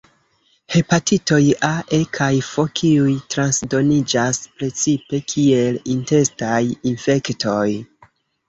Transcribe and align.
Hepatitoj 0.75 1.41
A, 1.67 1.69
E 1.97 1.99
kaj 2.17 2.29
F 2.47 2.55
kiuj 2.79 3.13
transdoniĝas 3.35 4.41
precipe 4.57 5.23
kiel 5.35 5.81
intestaj 5.99 6.61
infektoj. 6.95 7.67